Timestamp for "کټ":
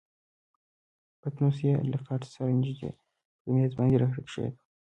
2.07-2.21